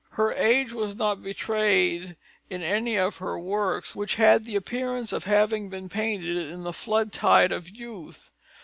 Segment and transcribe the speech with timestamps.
[0.13, 2.15] Her age was not betrayed
[2.49, 6.73] in any of her works, which had the appearance of having been painted in the
[6.73, 8.31] flood tide of youth.